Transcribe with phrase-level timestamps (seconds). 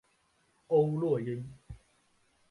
[0.69, 1.47] 欧络因。